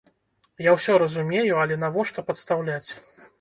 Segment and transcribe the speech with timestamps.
[0.67, 2.91] Я ўсё разумею, але навошта падстаўляць!